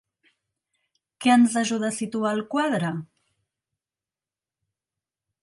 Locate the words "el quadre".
2.37-2.91